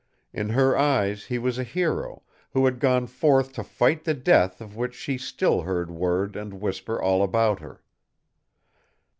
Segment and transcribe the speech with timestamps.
[0.33, 4.59] In her eyes he was a hero, who had gone forth to fight the death
[4.59, 7.83] of which she still heard word and whisper all about her.